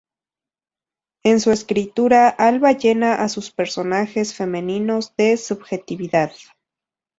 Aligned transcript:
En 1.23 1.39
su 1.39 1.51
escritura, 1.51 2.27
Alba 2.29 2.71
llena 2.71 3.21
a 3.21 3.29
sus 3.29 3.51
personajes 3.51 4.33
femeninos 4.33 5.13
de 5.15 5.37
subjetividad. 5.37 6.31